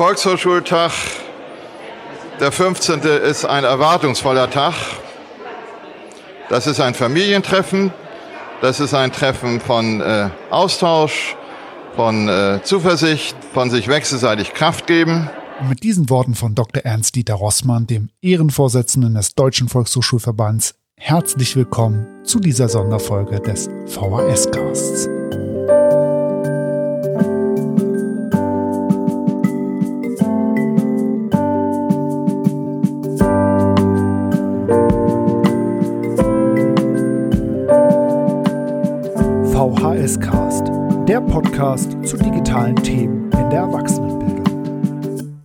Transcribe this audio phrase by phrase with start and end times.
[0.00, 0.92] Volkshochschultag,
[2.40, 3.00] der 15.
[3.00, 4.72] ist ein erwartungsvoller Tag.
[6.48, 7.92] Das ist ein Familientreffen,
[8.62, 11.36] das ist ein Treffen von äh, Austausch,
[11.96, 15.28] von äh, Zuversicht, von sich wechselseitig Kraft geben.
[15.60, 16.82] Und mit diesen Worten von Dr.
[16.82, 25.19] Ernst-Dieter Rossmann, dem Ehrenvorsitzenden des Deutschen Volkshochschulverbands, herzlich willkommen zu dieser Sonderfolge des VHS-Casts.
[40.10, 40.66] VHS-Cast,
[41.06, 45.38] der Podcast zu digitalen Themen in der Erwachsenenbildung.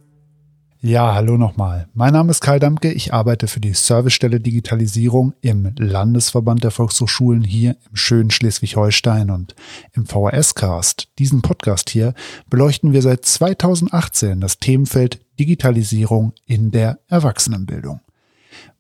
[0.82, 1.88] Ja, hallo nochmal.
[1.94, 2.92] Mein Name ist Kai Damke.
[2.92, 9.54] Ich arbeite für die Servicestelle Digitalisierung im Landesverband der Volkshochschulen hier im schönen Schleswig-Holstein und
[9.94, 11.10] im VHS-Cast.
[11.20, 12.16] Diesen Podcast hier
[12.50, 18.00] beleuchten wir seit 2018 das Themenfeld Digitalisierung in der Erwachsenenbildung.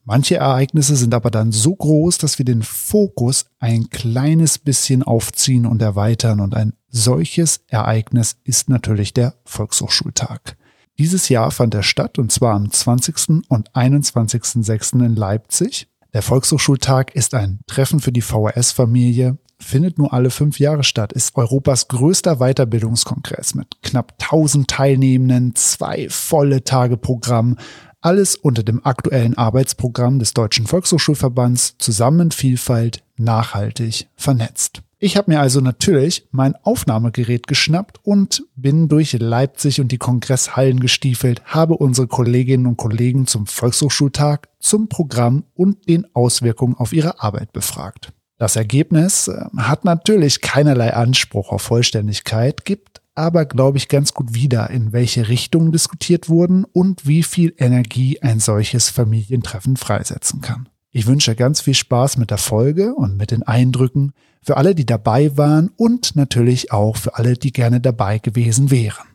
[0.07, 5.65] Manche Ereignisse sind aber dann so groß, dass wir den Fokus ein kleines bisschen aufziehen
[5.65, 6.41] und erweitern.
[6.41, 10.57] Und ein solches Ereignis ist natürlich der Volkshochschultag.
[10.99, 13.43] Dieses Jahr fand er statt und zwar am 20.
[13.49, 15.03] und 21.06.
[15.03, 15.87] in Leipzig.
[16.13, 21.35] Der Volkshochschultag ist ein Treffen für die VHS-Familie, findet nur alle fünf Jahre statt, ist
[21.35, 27.57] Europas größter Weiterbildungskongress mit knapp 1000 Teilnehmenden, zwei volle Tage Programm,
[28.05, 34.83] alles unter dem aktuellen Arbeitsprogramm des Deutschen Volkshochschulverbands Zusammen Vielfalt nachhaltig vernetzt.
[34.99, 40.79] Ich habe mir also natürlich mein Aufnahmegerät geschnappt und bin durch Leipzig und die Kongresshallen
[40.79, 47.21] gestiefelt, habe unsere Kolleginnen und Kollegen zum Volkshochschultag, zum Programm und den Auswirkungen auf ihre
[47.21, 48.13] Arbeit befragt.
[48.37, 54.33] Das Ergebnis äh, hat natürlich keinerlei Anspruch auf Vollständigkeit, gibt aber, glaube ich, ganz gut
[54.33, 60.69] wieder, in welche Richtung diskutiert wurden und wie viel Energie ein solches Familientreffen freisetzen kann.
[60.91, 64.85] Ich wünsche ganz viel Spaß mit der Folge und mit den Eindrücken für alle, die
[64.85, 69.07] dabei waren und natürlich auch für alle, die gerne dabei gewesen wären.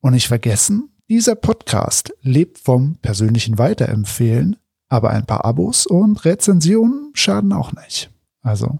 [0.00, 4.56] Und nicht vergessen, dieser Podcast lebt vom persönlichen Weiterempfehlen,
[4.88, 8.10] aber ein paar Abos und Rezensionen schaden auch nicht.
[8.42, 8.78] Also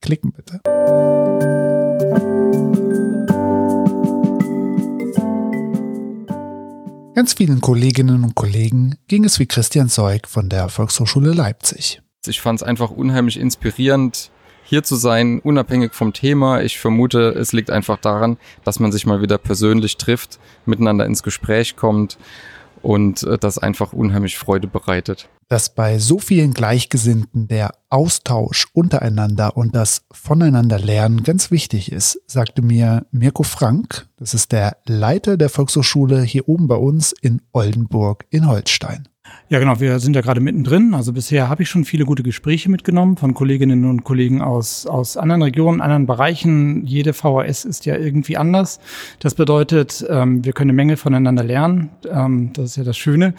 [0.00, 0.60] klicken bitte.
[7.18, 12.00] Ganz vielen Kolleginnen und Kollegen ging es wie Christian Zeug von der Volkshochschule Leipzig.
[12.24, 14.30] Ich fand es einfach unheimlich inspirierend,
[14.62, 16.62] hier zu sein, unabhängig vom Thema.
[16.62, 21.24] Ich vermute, es liegt einfach daran, dass man sich mal wieder persönlich trifft, miteinander ins
[21.24, 22.18] Gespräch kommt
[22.82, 29.56] und äh, das einfach unheimlich Freude bereitet dass bei so vielen Gleichgesinnten der Austausch untereinander
[29.56, 35.48] und das Voneinanderlernen ganz wichtig ist, sagte mir Mirko Frank, das ist der Leiter der
[35.48, 39.08] Volkshochschule hier oben bei uns in Oldenburg in Holstein.
[39.50, 39.80] Ja, genau.
[39.80, 40.92] Wir sind ja gerade mittendrin.
[40.92, 45.16] Also bisher habe ich schon viele gute Gespräche mitgenommen von Kolleginnen und Kollegen aus, aus
[45.16, 46.84] anderen Regionen, anderen Bereichen.
[46.84, 48.78] Jede VHS ist ja irgendwie anders.
[49.20, 51.88] Das bedeutet, ähm, wir können eine Menge voneinander lernen.
[52.10, 53.32] Ähm, das ist ja das Schöne.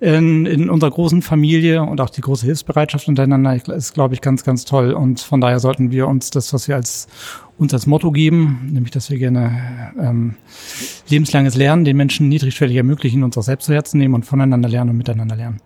[0.00, 4.44] In, in unserer großen Familie und auch die große Hilfsbereitschaft untereinander ist, glaube ich, ganz,
[4.44, 4.92] ganz toll.
[4.92, 7.08] Und von daher sollten wir uns das, was wir als
[7.58, 10.36] uns als Motto geben, nämlich dass wir gerne ähm,
[11.08, 14.90] lebenslanges Lernen den Menschen niedrigschwellig ermöglichen, uns auch selbst zu Herzen nehmen und voneinander lernen
[14.90, 15.60] und miteinander lernen.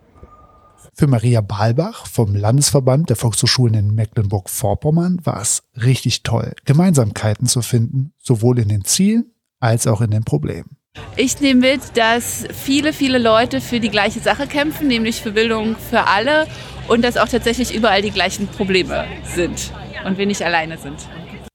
[0.93, 7.61] Für Maria Balbach vom Landesverband der Volkshochschulen in Mecklenburg-Vorpommern war es richtig toll, Gemeinsamkeiten zu
[7.61, 10.77] finden, sowohl in den Zielen als auch in den Problemen.
[11.15, 15.75] Ich nehme mit, dass viele, viele Leute für die gleiche Sache kämpfen, nämlich für Bildung
[15.77, 16.47] für alle
[16.87, 19.71] und dass auch tatsächlich überall die gleichen Probleme sind
[20.05, 21.07] und wir nicht alleine sind.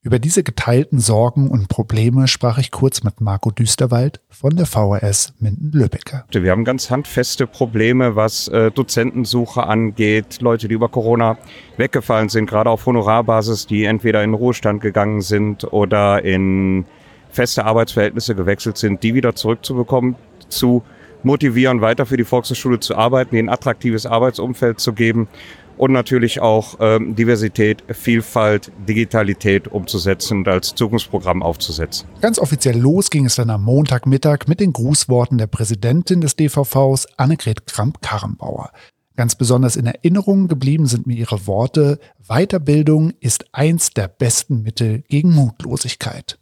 [0.05, 5.33] Über diese geteilten Sorgen und Probleme sprach ich kurz mit Marco Düsterwald von der VHS
[5.41, 6.25] Minden-Lübbecke.
[6.31, 11.39] Wir haben ganz handfeste Probleme, was äh, Dozentensuche angeht, Leute, die über Corona
[11.79, 16.85] weggefallen sind, gerade auf Honorarbasis, die entweder in Ruhestand gegangen sind oder in
[17.31, 20.17] feste Arbeitsverhältnisse gewechselt sind, die wieder zurückzubekommen,
[20.51, 20.83] zu
[21.23, 25.29] motivieren, weiter für die Volkshochschule zu arbeiten, ihnen ein attraktives Arbeitsumfeld zu geben
[25.77, 32.09] und natürlich auch ähm, Diversität, Vielfalt, Digitalität umzusetzen und als Zukunftsprogramm aufzusetzen.
[32.21, 37.07] Ganz offiziell los ging es dann am Montagmittag mit den Grußworten der Präsidentin des DVVs,
[37.17, 38.71] Annegret Kramp-Karrenbauer.
[39.17, 45.05] Ganz besonders in Erinnerung geblieben sind mir ihre Worte, Weiterbildung ist eins der besten Mittel
[45.09, 46.39] gegen Mutlosigkeit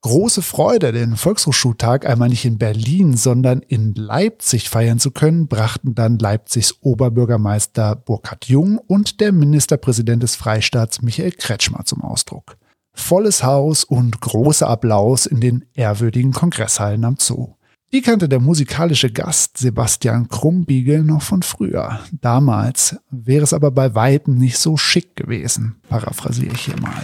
[0.00, 5.94] große Freude, den Volkshochschultag einmal nicht in Berlin, sondern in Leipzig feiern zu können, brachten
[5.94, 12.56] dann Leipzigs Oberbürgermeister Burkhard Jung und der Ministerpräsident des Freistaats Michael Kretschmer zum Ausdruck.
[12.94, 17.54] Volles Haus und großer Applaus in den ehrwürdigen Kongresshallen am Zoo.
[17.92, 22.00] Die kannte der musikalische Gast Sebastian Krumbiegel noch von früher.
[22.12, 27.02] Damals wäre es aber bei Weitem nicht so schick gewesen, paraphrasiere ich hier mal.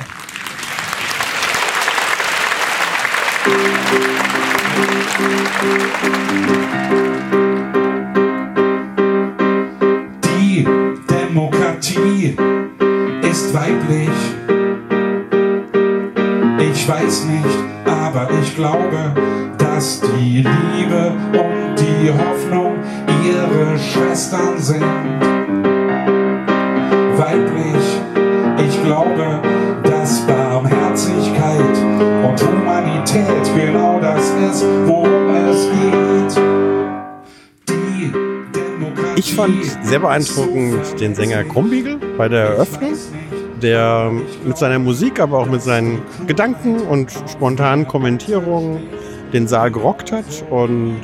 [10.25, 10.67] Die
[11.09, 12.37] Demokratie
[13.23, 14.11] ist weiblich.
[16.59, 19.15] Ich weiß nicht, aber ich glaube,
[19.57, 22.73] dass die Liebe und die Hoffnung
[23.25, 24.83] ihre Schwestern sind.
[27.17, 27.84] Weiblich,
[32.25, 36.43] und Humanität genau das ist, worum es geht.
[39.17, 42.95] Ich fand sehr beeindruckend den Sänger Krumbiegel bei der Eröffnung,
[43.63, 44.11] der
[44.45, 48.83] mit seiner Musik, aber auch mit seinen Gedanken und spontanen Kommentierungen
[49.33, 51.01] den Saal gerockt hat und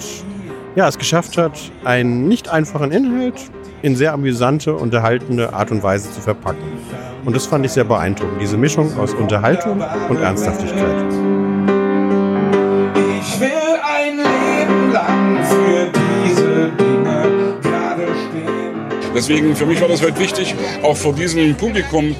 [0.77, 3.51] ja, es geschafft hat, einen nicht einfachen Inhalt
[3.83, 6.80] in sehr amüsante, unterhaltende Art und Weise zu verpacken.
[7.25, 11.05] Und das fand ich sehr beeindruckend, diese Mischung aus Unterhaltung und Ernsthaftigkeit.
[13.21, 13.51] Ich will
[13.85, 15.91] ein Leben lang für
[16.25, 19.13] diese Dinge gerade stehen.
[19.15, 22.17] Deswegen für mich war das heute wichtig, auch vor diesem Publikum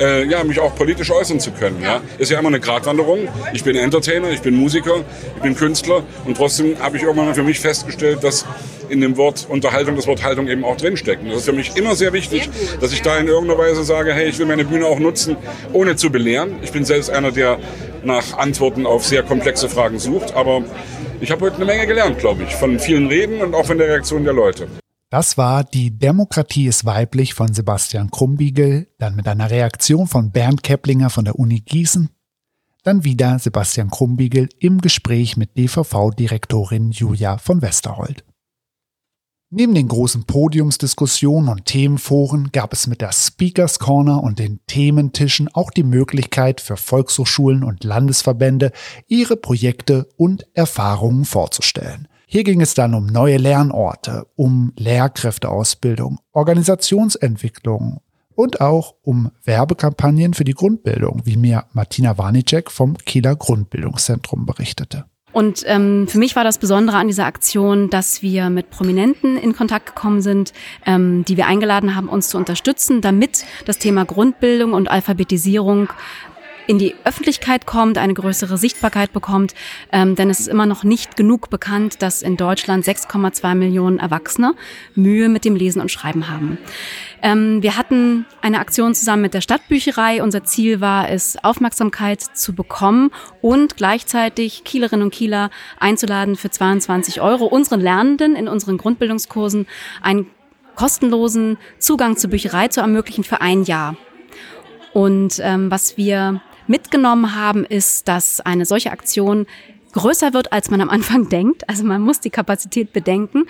[0.00, 1.80] äh, ja, mich auch politisch äußern zu können.
[1.82, 2.00] Ja.
[2.18, 3.28] Ist ja immer eine Gratwanderung.
[3.52, 5.04] Ich bin Entertainer, ich bin Musiker,
[5.36, 8.46] ich bin Künstler und trotzdem habe ich irgendwann für mich festgestellt, dass
[8.88, 11.22] in dem Wort Unterhaltung das Wort Haltung eben auch drinsteckt.
[11.22, 12.50] Und das ist für mich immer sehr wichtig,
[12.80, 15.36] dass ich da in irgendeiner Weise sage, hey, ich will meine Bühne auch nutzen,
[15.72, 16.56] ohne zu belehren.
[16.62, 17.58] Ich bin selbst einer, der
[18.02, 20.64] nach Antworten auf sehr komplexe Fragen sucht, aber
[21.20, 23.88] ich habe heute eine Menge gelernt, glaube ich, von vielen Reden und auch von der
[23.88, 24.66] Reaktion der Leute.
[25.10, 30.62] Das war Die Demokratie ist weiblich von Sebastian Krumbiegel, dann mit einer Reaktion von Bernd
[30.62, 32.10] Keplinger von der Uni Gießen,
[32.84, 38.24] dann wieder Sebastian Krumbiegel im Gespräch mit DVV-Direktorin Julia von Westerhold.
[39.52, 45.52] Neben den großen Podiumsdiskussionen und Themenforen gab es mit der Speakers Corner und den Thementischen
[45.52, 48.70] auch die Möglichkeit für Volkshochschulen und Landesverbände,
[49.08, 52.06] ihre Projekte und Erfahrungen vorzustellen.
[52.32, 58.02] Hier ging es dann um neue Lernorte, um Lehrkräfteausbildung, Organisationsentwicklung
[58.36, 65.06] und auch um Werbekampagnen für die Grundbildung, wie mir Martina Warnicek vom Kieler Grundbildungszentrum berichtete.
[65.32, 69.54] Und ähm, für mich war das Besondere an dieser Aktion, dass wir mit Prominenten in
[69.54, 70.52] Kontakt gekommen sind,
[70.86, 75.88] ähm, die wir eingeladen haben, uns zu unterstützen, damit das Thema Grundbildung und Alphabetisierung
[76.66, 79.54] in die Öffentlichkeit kommt, eine größere Sichtbarkeit bekommt.
[79.92, 84.54] Ähm, denn es ist immer noch nicht genug bekannt, dass in Deutschland 6,2 Millionen Erwachsene
[84.94, 86.58] Mühe mit dem Lesen und Schreiben haben.
[87.22, 90.22] Ähm, wir hatten eine Aktion zusammen mit der Stadtbücherei.
[90.22, 93.10] Unser Ziel war es, Aufmerksamkeit zu bekommen
[93.40, 99.66] und gleichzeitig Kielerinnen und Kieler einzuladen für 22 Euro, unseren Lernenden in unseren Grundbildungskursen
[100.02, 100.26] einen
[100.76, 103.96] kostenlosen Zugang zur Bücherei zu ermöglichen für ein Jahr.
[104.92, 109.46] Und ähm, was wir mitgenommen haben, ist, dass eine solche Aktion
[109.92, 111.68] größer wird, als man am Anfang denkt.
[111.68, 113.44] Also man muss die Kapazität bedenken.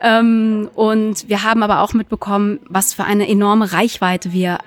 [0.00, 4.58] Ähm, und wir haben aber auch mitbekommen, was für eine enorme Reichweite wir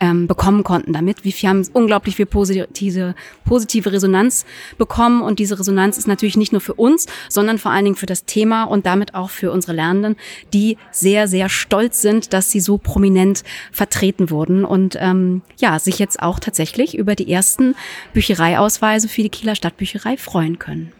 [0.00, 1.24] ähm, bekommen konnten damit.
[1.24, 3.14] Wir haben unglaublich viel positive,
[3.44, 4.44] positive Resonanz
[4.78, 8.06] bekommen und diese Resonanz ist natürlich nicht nur für uns, sondern vor allen Dingen für
[8.06, 10.16] das Thema und damit auch für unsere Lernenden,
[10.52, 15.98] die sehr, sehr stolz sind, dass sie so prominent vertreten wurden und ähm, ja, sich
[15.98, 17.74] jetzt auch tatsächlich über die ersten
[18.12, 20.92] Büchereiausweise für die Kieler Stadtbücherei freuen können.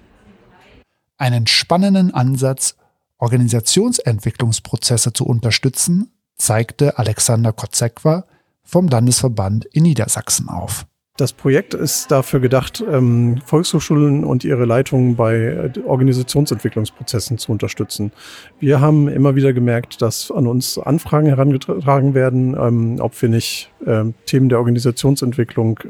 [1.16, 2.76] Einen spannenden Ansatz,
[3.18, 8.24] Organisationsentwicklungsprozesse zu unterstützen, zeigte Alexander Kotzekwa,
[8.62, 10.86] vom Landesverband in Niedersachsen auf.
[11.16, 18.10] Das Projekt ist dafür gedacht, ähm, Volkshochschulen und ihre Leitungen bei äh, Organisationsentwicklungsprozessen zu unterstützen.
[18.58, 23.70] Wir haben immer wieder gemerkt, dass an uns Anfragen herangetragen werden, ähm, ob wir nicht
[23.86, 25.80] ähm, Themen der Organisationsentwicklung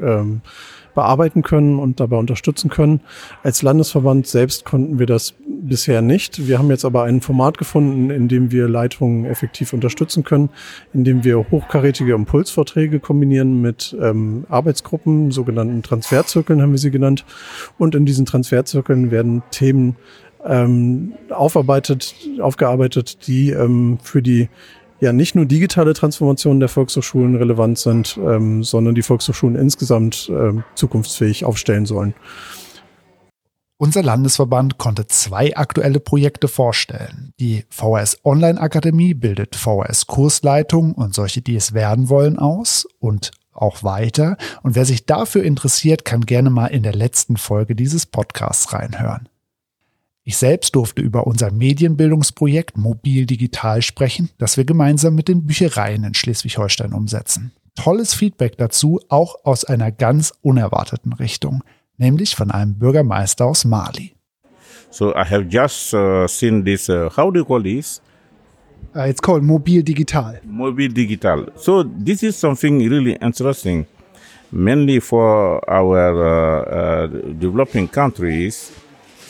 [0.93, 3.01] bearbeiten können und dabei unterstützen können.
[3.43, 6.47] Als Landesverband selbst konnten wir das bisher nicht.
[6.47, 10.49] Wir haben jetzt aber ein Format gefunden, in dem wir Leitungen effektiv unterstützen können,
[10.93, 17.25] in dem wir hochkarätige Impulsvorträge kombinieren mit ähm, Arbeitsgruppen, sogenannten Transferzirkeln haben wir sie genannt.
[17.77, 19.95] Und in diesen Transferzirkeln werden Themen
[20.45, 24.49] ähm, aufarbeitet, aufgearbeitet, die ähm, für die
[25.01, 30.63] ja nicht nur digitale Transformationen der Volkshochschulen relevant sind, ähm, sondern die Volkshochschulen insgesamt ähm,
[30.75, 32.13] zukunftsfähig aufstellen sollen.
[33.77, 37.33] Unser Landesverband konnte zwei aktuelle Projekte vorstellen.
[37.39, 43.31] Die VHS Online Akademie bildet VHS Kursleitung und solche, die es werden wollen, aus und
[43.51, 44.37] auch weiter.
[44.61, 49.27] Und wer sich dafür interessiert, kann gerne mal in der letzten Folge dieses Podcasts reinhören.
[50.23, 56.03] Ich selbst durfte über unser Medienbildungsprojekt Mobil Digital sprechen, das wir gemeinsam mit den Büchereien
[56.03, 57.53] in Schleswig-Holstein umsetzen.
[57.75, 61.63] Tolles Feedback dazu, auch aus einer ganz unerwarteten Richtung,
[61.97, 64.13] nämlich von einem Bürgermeister aus Mali.
[64.91, 68.01] So I have just uh, seen this, uh, how do you call this?
[68.95, 70.39] Uh, it's called Mobil Digital.
[70.45, 71.47] Mobil Digital.
[71.55, 73.87] So this is something really interesting,
[74.51, 77.07] mainly for our uh, uh,
[77.39, 78.71] developing countries.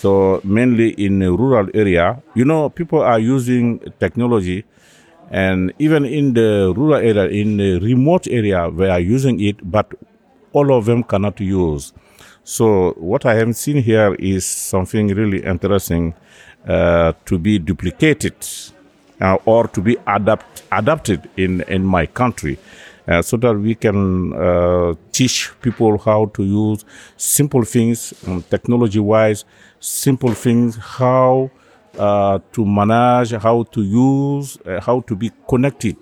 [0.02, 4.66] So mainly in the rural area, you know, people are using technology,
[5.30, 9.94] and even in the rural area, in the remote area, they are using it, but
[10.54, 11.94] all of them cannot use.
[12.44, 16.16] So what I have seen here is something really interesting
[16.68, 18.34] uh, to be duplicated
[19.20, 22.58] uh, or to be adapt, adapted in, in my country.
[23.12, 26.86] Uh, so that we can uh, teach people how to use
[27.18, 29.44] simple things, um, technology wise,
[29.82, 31.52] simple things, how
[32.00, 35.98] uh, to manage, how to use, how to be connected.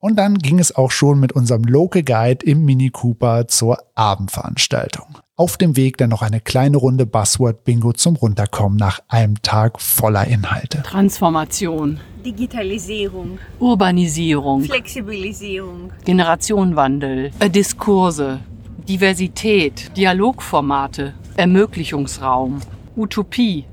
[0.00, 5.18] Und dann ging es auch schon mit unserem Local Guide im Mini Cooper zur Abendveranstaltung.
[5.36, 9.78] Auf dem Weg dann noch eine kleine Runde Buzzword Bingo zum Runterkommen nach einem Tag
[9.78, 10.82] voller Inhalte.
[10.82, 12.00] Transformation.
[12.24, 13.38] Digitalisierung.
[13.58, 14.62] Urbanisierung.
[14.64, 15.92] Flexibilisierung.
[16.04, 17.30] Generationenwandel.
[17.38, 18.40] Äh, Diskurse.
[18.88, 19.94] Diversität.
[19.98, 21.12] Dialogformate.
[21.36, 22.60] Ermöglichungsraum.
[22.96, 23.66] Utopie.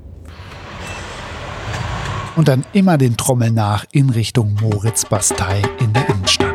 [2.38, 6.54] Und dann immer den Trommel nach in Richtung Moritz Bastei in der Innenstadt.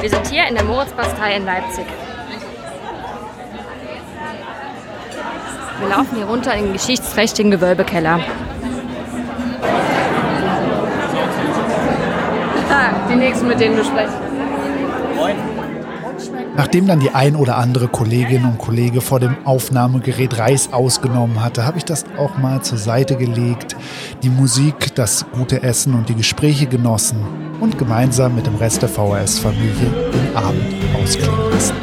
[0.00, 1.84] Wir sind hier in der Moritzbastei in Leipzig.
[5.80, 8.20] Wir laufen hier runter in den geschichtsträchtigen Gewölbekeller.
[13.12, 14.16] Die nächsten, mit denen du sprichst.
[16.54, 21.64] Nachdem dann die ein oder andere Kollegin und Kollege vor dem Aufnahmegerät Reis ausgenommen hatte,
[21.64, 23.74] habe ich das auch mal zur Seite gelegt,
[24.22, 27.24] die Musik, das gute Essen und die Gespräche genossen
[27.60, 29.72] und gemeinsam mit dem Rest der VHS-Familie
[30.12, 31.74] den Abend ausklingen lassen.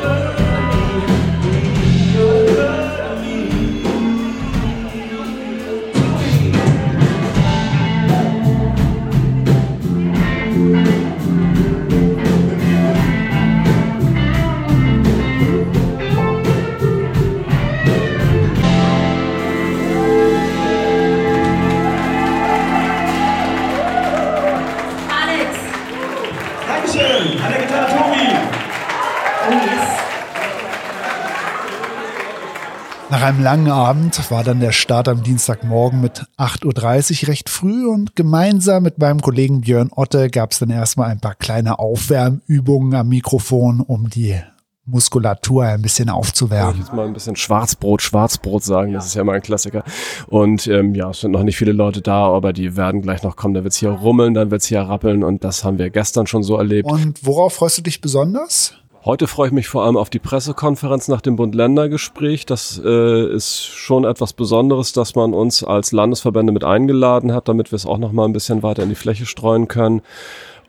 [33.29, 38.15] Einem langen Abend war dann der Start am Dienstagmorgen mit 8.30 Uhr recht früh und
[38.15, 43.07] gemeinsam mit meinem Kollegen Björn Otte gab es dann erstmal ein paar kleine Aufwärmübungen am
[43.09, 44.36] Mikrofon, um die
[44.86, 46.79] Muskulatur ein bisschen Soll ich aufzuwärmen.
[46.79, 49.83] jetzt mal ein bisschen Schwarzbrot, Schwarzbrot sagen, das ist ja mal ein Klassiker.
[50.25, 53.36] Und ähm, ja, es sind noch nicht viele Leute da, aber die werden gleich noch
[53.36, 53.53] kommen.
[53.53, 56.57] Da wird's hier rummeln, dann wird's hier rappeln und das haben wir gestern schon so
[56.57, 56.89] erlebt.
[56.89, 58.74] Und worauf freust du dich besonders?
[59.06, 62.46] Heute freue ich mich vor allem auf die Pressekonferenz nach dem Bund-Länder-Gespräch.
[62.46, 67.72] Das äh, ist schon etwas Besonderes, dass man uns als Landesverbände mit eingeladen hat, damit
[67.72, 70.01] wir es auch noch mal ein bisschen weiter in die Fläche streuen können.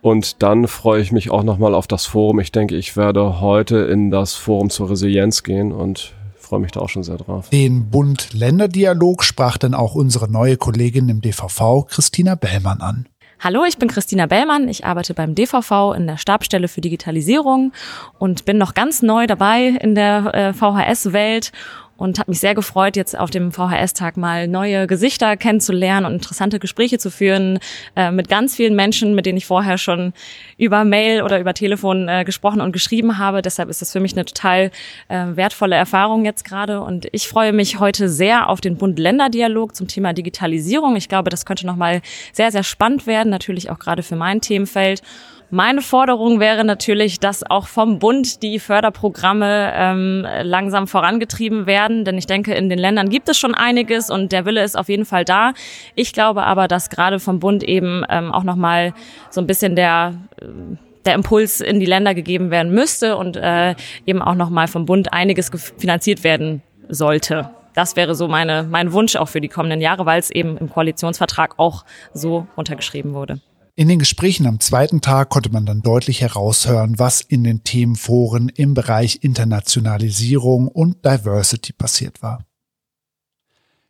[0.00, 2.38] Und dann freue ich mich auch noch mal auf das Forum.
[2.38, 6.80] Ich denke, ich werde heute in das Forum zur Resilienz gehen und freue mich da
[6.80, 7.50] auch schon sehr drauf.
[7.50, 13.06] Den Bund-Länder-Dialog sprach dann auch unsere neue Kollegin im DVV, Christina Bellmann, an.
[13.42, 14.68] Hallo, ich bin Christina Bellmann.
[14.68, 17.72] Ich arbeite beim DVV in der Stabsstelle für Digitalisierung
[18.18, 21.50] und bin noch ganz neu dabei in der äh, VHS-Welt
[22.00, 26.58] und habe mich sehr gefreut, jetzt auf dem VHS-Tag mal neue Gesichter kennenzulernen und interessante
[26.58, 27.58] Gespräche zu führen
[27.94, 30.14] äh, mit ganz vielen Menschen, mit denen ich vorher schon
[30.56, 33.42] über Mail oder über Telefon äh, gesprochen und geschrieben habe.
[33.42, 34.70] Deshalb ist das für mich eine total
[35.08, 39.86] äh, wertvolle Erfahrung jetzt gerade und ich freue mich heute sehr auf den Bund-Länder-Dialog zum
[39.86, 40.96] Thema Digitalisierung.
[40.96, 42.00] Ich glaube, das könnte nochmal
[42.32, 45.02] sehr, sehr spannend werden, natürlich auch gerade für mein Themenfeld.
[45.52, 52.16] Meine Forderung wäre natürlich, dass auch vom Bund die Förderprogramme ähm, langsam vorangetrieben werden, denn
[52.16, 55.04] ich denke, in den Ländern gibt es schon einiges und der Wille ist auf jeden
[55.04, 55.52] Fall da.
[55.96, 58.94] Ich glaube aber, dass gerade vom Bund eben ähm, auch nochmal
[59.30, 60.46] so ein bisschen der äh,
[61.06, 63.74] der Impuls in die Länder gegeben werden müsste und äh,
[64.06, 67.50] eben auch nochmal vom Bund einiges finanziert werden sollte.
[67.74, 70.68] Das wäre so meine, mein Wunsch auch für die kommenden Jahre, weil es eben im
[70.68, 73.40] Koalitionsvertrag auch so untergeschrieben wurde.
[73.80, 78.50] In den Gesprächen am zweiten Tag konnte man dann deutlich heraushören, was in den Themenforen
[78.50, 82.44] im Bereich Internationalisierung und Diversity passiert war.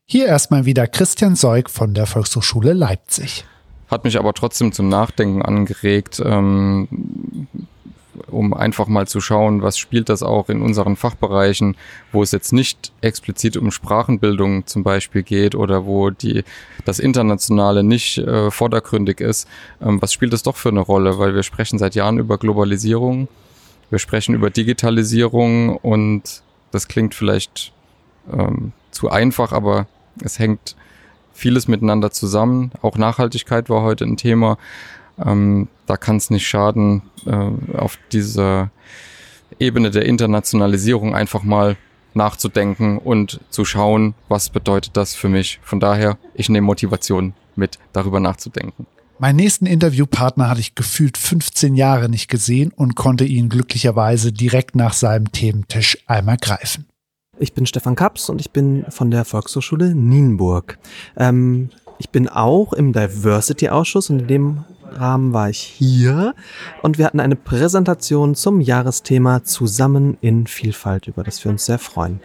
[0.05, 3.45] Hier erstmal wieder Christian Seug von der Volkshochschule Leipzig.
[3.89, 7.49] Hat mich aber trotzdem zum Nachdenken angeregt, ähm,
[8.29, 11.77] um einfach mal zu schauen, was spielt das auch in unseren Fachbereichen,
[12.13, 16.45] wo es jetzt nicht explizit um Sprachenbildung zum Beispiel geht oder wo die,
[16.85, 19.49] das Internationale nicht äh, vordergründig ist.
[19.81, 21.19] Ähm, was spielt das doch für eine Rolle?
[21.19, 23.29] Weil wir sprechen seit Jahren über Globalisierung,
[23.91, 27.73] wir sprechen über Digitalisierung und das klingt vielleicht
[28.33, 29.87] ähm, zu einfach, aber
[30.23, 30.77] es hängt
[31.33, 32.71] vieles miteinander zusammen.
[32.83, 34.59] Auch Nachhaltigkeit war heute ein Thema.
[35.25, 38.71] Ähm, da kann es nicht schaden, äh, auf dieser
[39.59, 41.77] Ebene der Internationalisierung einfach mal
[42.15, 45.61] nachzudenken und zu schauen, was bedeutet das für mich.
[45.63, 48.87] Von daher, ich nehme Motivation mit, darüber nachzudenken.
[49.19, 54.75] Meinen nächsten Interviewpartner hatte ich gefühlt 15 Jahre nicht gesehen und konnte ihn glücklicherweise direkt
[54.77, 56.87] nach seinem Thementisch einmal greifen.
[57.39, 60.79] Ich bin Stefan Kaps und ich bin von der Volkshochschule Nienburg.
[61.17, 66.35] Ähm, ich bin auch im Diversity-Ausschuss und in dem Rahmen war ich hier
[66.83, 71.79] und wir hatten eine Präsentation zum Jahresthema Zusammen in Vielfalt, über das wir uns sehr
[71.79, 72.21] freuen.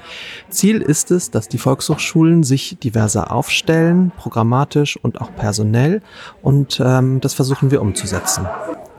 [0.50, 6.02] Ziel ist es, dass die Volkshochschulen sich diverser aufstellen, programmatisch und auch personell
[6.42, 8.48] und ähm, das versuchen wir umzusetzen.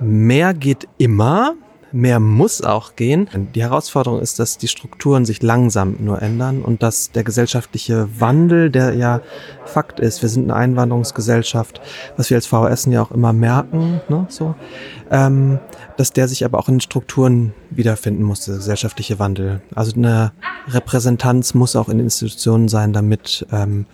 [0.01, 1.55] Mehr geht immer,
[1.93, 3.29] mehr muss auch gehen.
[3.55, 8.71] Die Herausforderung ist, dass die Strukturen sich langsam nur ändern und dass der gesellschaftliche Wandel,
[8.71, 9.21] der ja
[9.65, 11.81] Fakt ist, wir sind eine Einwanderungsgesellschaft,
[12.17, 14.55] was wir als VHS ja auch immer merken, ne, so,
[15.11, 15.59] ähm,
[15.97, 19.61] dass der sich aber auch in Strukturen wiederfinden muss, der gesellschaftliche Wandel.
[19.75, 20.33] Also eine
[20.69, 23.87] Repräsentanz muss auch in Institutionen sein, damit ähm,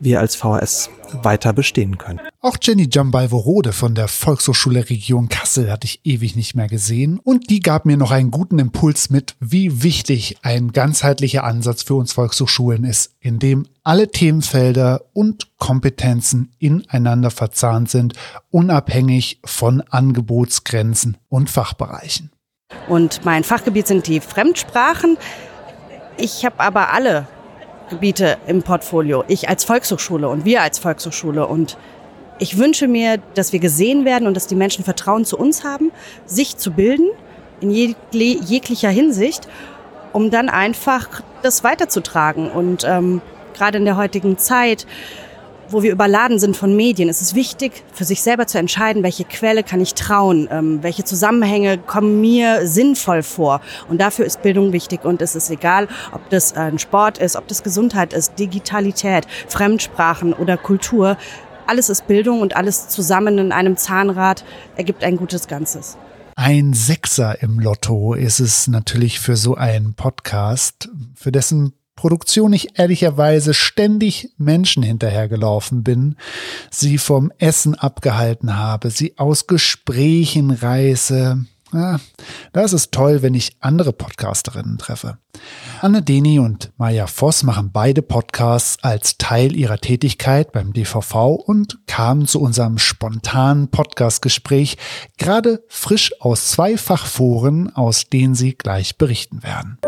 [0.00, 0.90] wir als VHS
[1.22, 2.20] weiter bestehen können.
[2.40, 7.50] Auch Jenny Jambalvorode von der Volkshochschule Region Kassel hatte ich ewig nicht mehr gesehen und
[7.50, 12.12] die gab mir noch einen guten Impuls mit, wie wichtig ein ganzheitlicher Ansatz für uns
[12.12, 18.14] Volkshochschulen ist, in dem alle Themenfelder und Kompetenzen ineinander verzahnt sind,
[18.50, 22.30] unabhängig von Angebotsgrenzen und Fachbereichen.
[22.88, 25.16] Und mein Fachgebiet sind die Fremdsprachen.
[26.16, 27.26] Ich habe aber alle
[27.90, 29.24] Gebiete im Portfolio.
[29.28, 31.46] Ich als Volkshochschule und wir als Volkshochschule.
[31.46, 31.76] Und
[32.38, 35.92] ich wünsche mir, dass wir gesehen werden und dass die Menschen Vertrauen zu uns haben,
[36.26, 37.08] sich zu bilden
[37.60, 39.48] in jeglicher Hinsicht,
[40.12, 42.50] um dann einfach das weiterzutragen.
[42.50, 43.22] Und ähm,
[43.54, 44.86] gerade in der heutigen Zeit
[45.74, 49.24] wo wir überladen sind von Medien, ist es wichtig, für sich selber zu entscheiden, welche
[49.24, 53.60] Quelle kann ich trauen, ähm, welche Zusammenhänge kommen mir sinnvoll vor.
[53.88, 57.48] Und dafür ist Bildung wichtig und es ist egal, ob das ein Sport ist, ob
[57.48, 61.18] das Gesundheit ist, Digitalität, Fremdsprachen oder Kultur.
[61.66, 64.44] Alles ist Bildung und alles zusammen in einem Zahnrad
[64.76, 65.98] ergibt ein gutes Ganzes.
[66.36, 71.72] Ein Sechser im Lotto ist es natürlich für so einen Podcast, für dessen
[72.04, 76.16] Produktion ich ehrlicherweise ständig Menschen hinterhergelaufen bin,
[76.70, 81.46] sie vom Essen abgehalten habe, sie aus Gesprächen reiße.
[81.72, 82.00] Ja,
[82.52, 85.16] das ist toll, wenn ich andere Podcasterinnen treffe.
[85.80, 91.78] Anne Deni und Maya Voss machen beide Podcasts als Teil ihrer Tätigkeit beim DVV und
[91.86, 94.76] kamen zu unserem spontanen Podcastgespräch
[95.16, 99.78] gerade frisch aus zwei Fachforen, aus denen sie gleich berichten werden.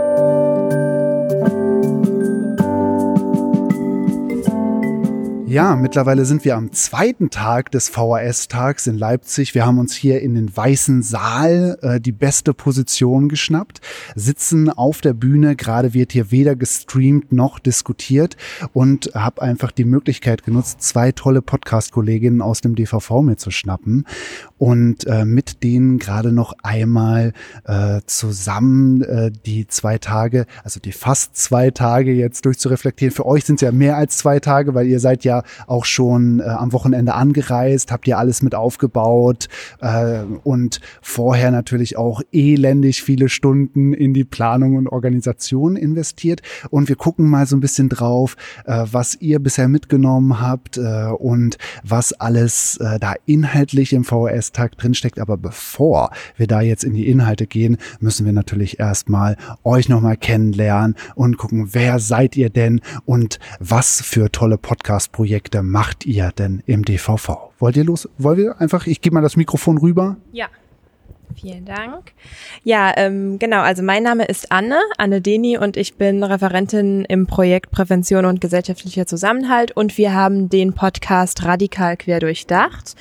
[5.49, 9.55] Ja, mittlerweile sind wir am zweiten Tag des VHS-Tags in Leipzig.
[9.55, 13.81] Wir haben uns hier in den weißen Saal äh, die beste Position geschnappt,
[14.17, 15.55] sitzen auf der Bühne.
[15.55, 18.37] Gerade wird hier weder gestreamt noch diskutiert
[18.73, 24.05] und habe einfach die Möglichkeit genutzt, zwei tolle Podcast-Kolleginnen aus dem DVV mir zu schnappen
[24.59, 27.33] und äh, mit denen gerade noch einmal
[27.67, 33.15] äh, zusammen äh, die zwei Tage, also die fast zwei Tage jetzt durchzureflektieren.
[33.15, 35.36] Für euch sind es ja mehr als zwei Tage, weil ihr seid ja
[35.67, 39.49] auch schon äh, am Wochenende angereist, habt ihr alles mit aufgebaut
[39.81, 46.41] äh, und vorher natürlich auch elendig viele Stunden in die Planung und Organisation investiert.
[46.71, 51.07] Und wir gucken mal so ein bisschen drauf, äh, was ihr bisher mitgenommen habt äh,
[51.07, 55.19] und was alles äh, da inhaltlich im VHS Arbeitstag drinsteckt.
[55.19, 60.17] Aber bevor wir da jetzt in die Inhalte gehen, müssen wir natürlich erstmal euch nochmal
[60.17, 65.26] kennenlernen und gucken, wer seid ihr denn und was für tolle Podcast-Projekte
[65.63, 67.51] macht ihr denn im DVV?
[67.59, 68.09] Wollt ihr los?
[68.19, 70.17] Wollen wir einfach, ich gebe mal das Mikrofon rüber.
[70.33, 70.49] Ja.
[71.35, 72.13] Vielen Dank.
[72.65, 73.61] Ja, ähm, genau.
[73.61, 78.41] Also mein Name ist Anne, Anne Deni und ich bin Referentin im Projekt Prävention und
[78.41, 82.95] gesellschaftlicher Zusammenhalt und wir haben den Podcast Radikal quer durchdacht,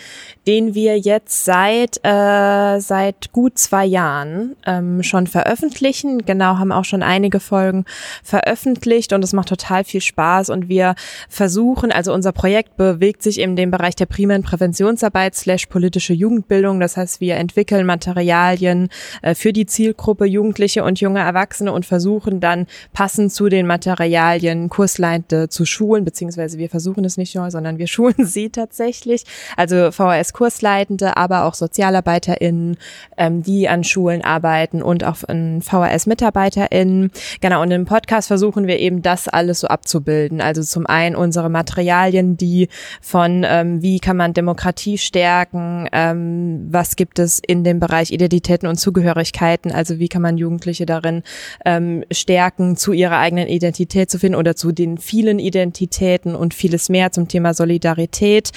[0.47, 6.25] den wir jetzt seit äh, seit gut zwei Jahren ähm, schon veröffentlichen.
[6.25, 7.85] Genau, haben auch schon einige Folgen
[8.23, 10.95] veröffentlicht und es macht total viel Spaß und wir
[11.29, 16.79] versuchen, also unser Projekt bewegt sich in dem Bereich der primären Präventionsarbeit slash politische Jugendbildung.
[16.79, 17.85] Das heißt, wir entwickeln
[18.15, 18.88] Materialien
[19.21, 24.69] äh, für die Zielgruppe Jugendliche und junge Erwachsene und versuchen dann passend zu den Materialien
[24.69, 29.25] Kursleitende zu schulen, beziehungsweise wir versuchen es nicht nur, sondern wir schulen sie tatsächlich.
[29.58, 32.78] Also VHS-Kursleitende, aber auch SozialarbeiterInnen,
[33.17, 37.12] ähm, die an Schulen arbeiten und auch VHS-MitarbeiterInnen.
[37.41, 40.39] Genau, und im Podcast versuchen wir eben das alles so abzubilden.
[40.39, 42.69] Also zum einen unsere Materialien, die
[43.01, 48.68] von ähm, wie kann man Demokratie stärken, ähm, was gibt es in dem Bereich Identitäten
[48.68, 51.24] und Zugehörigkeiten, also wie kann man Jugendliche darin
[51.65, 56.89] ähm, stärken, zu ihrer eigenen Identität zu finden oder zu den vielen Identitäten und vieles
[56.89, 58.52] mehr zum Thema Solidarität.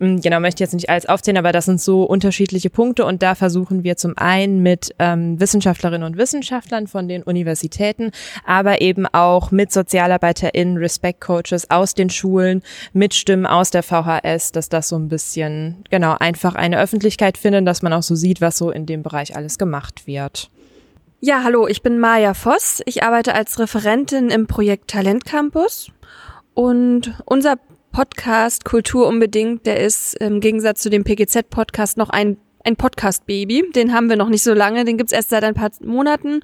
[0.00, 3.34] Ähm, genau, möchte jetzt nicht alles aufzählen, aber das sind so unterschiedliche Punkte und da
[3.34, 8.10] versuchen wir zum einen mit ähm, Wissenschaftlerinnen und Wissenschaftlern von den Universitäten,
[8.44, 12.62] aber eben auch mit SozialarbeiterInnen, Respect Coaches aus den Schulen,
[12.92, 17.66] mit Stimmen aus der VHS, dass das so ein bisschen, genau, einfach eine Öffentlichkeit findet,
[17.66, 20.50] dass man auch so sieht, was so in dem Bereich alles gemacht wird.
[21.20, 22.82] Ja, hallo, ich bin Maja Voss.
[22.84, 25.90] Ich arbeite als Referentin im Projekt Talent Campus
[26.52, 27.56] und unser
[27.92, 33.70] Podcast Kultur unbedingt, der ist im Gegensatz zu dem PGZ-Podcast noch ein ein Podcast-Baby.
[33.74, 36.40] Den haben wir noch nicht so lange, den gibt's erst seit ein paar Monaten.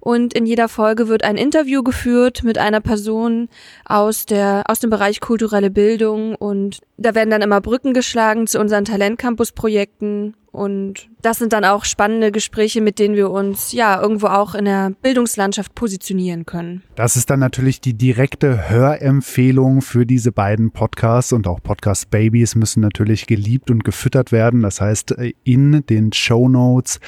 [0.00, 3.48] Und in jeder Folge wird ein Interview geführt mit einer Person
[3.84, 6.36] aus, der, aus dem Bereich kulturelle Bildung.
[6.36, 11.84] Und da werden dann immer Brücken geschlagen zu unseren Talent-Campus-Projekten und das sind dann auch
[11.84, 16.82] spannende Gespräche, mit denen wir uns ja irgendwo auch in der Bildungslandschaft positionieren können.
[16.94, 22.54] Das ist dann natürlich die direkte Hörempfehlung für diese beiden Podcasts und auch Podcast Babies
[22.54, 24.62] müssen natürlich geliebt und gefüttert werden.
[24.62, 27.00] Das heißt, in den Show Notes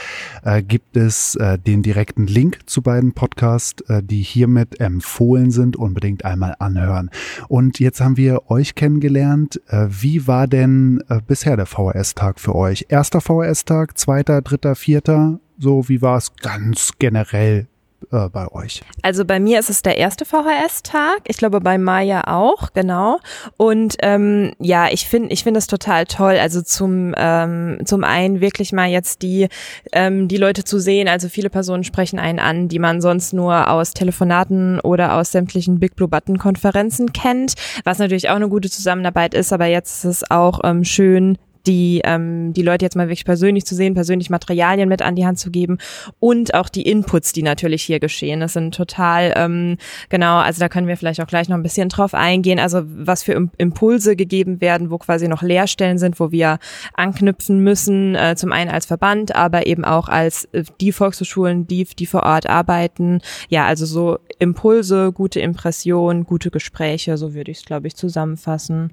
[0.42, 5.76] äh, gibt es äh, den direkten Link zu beiden Podcasts, äh, die hiermit empfohlen sind.
[5.76, 7.10] Unbedingt einmal anhören.
[7.48, 9.60] Und jetzt haben wir euch kennengelernt.
[9.68, 12.86] Äh, wie war denn äh, bisher der VHS-Tag für euch?
[12.88, 15.38] Erster VHS VHS-Tag, zweiter, dritter, vierter?
[15.58, 17.66] So, wie war es ganz generell
[18.12, 18.82] äh, bei euch?
[19.02, 21.22] Also bei mir ist es der erste VHS-Tag.
[21.26, 23.20] Ich glaube bei Maya auch, genau.
[23.56, 26.36] Und ähm, ja, ich finde, ich finde es total toll.
[26.38, 29.48] Also zum ähm, zum einen wirklich mal jetzt die
[29.92, 31.08] ähm, die Leute zu sehen.
[31.08, 35.80] Also viele Personen sprechen einen an, die man sonst nur aus Telefonaten oder aus sämtlichen
[35.80, 39.52] Big Blue Button Konferenzen kennt, was natürlich auch eine gute Zusammenarbeit ist.
[39.52, 43.64] Aber jetzt ist es auch ähm, schön die, ähm, die Leute jetzt mal wirklich persönlich
[43.64, 45.78] zu sehen, persönlich Materialien mit an die Hand zu geben
[46.20, 48.40] und auch die Inputs, die natürlich hier geschehen.
[48.40, 49.76] Das sind total, ähm,
[50.08, 52.58] genau, also da können wir vielleicht auch gleich noch ein bisschen drauf eingehen.
[52.58, 56.58] Also was für Impulse gegeben werden, wo quasi noch Leerstellen sind, wo wir
[56.94, 61.84] anknüpfen müssen, äh, zum einen als Verband, aber eben auch als äh, die Volkshochschulen, die,
[61.84, 63.20] die vor Ort arbeiten.
[63.48, 68.92] Ja, also so Impulse, gute Impressionen, gute Gespräche, so würde ich es, glaube ich, zusammenfassen.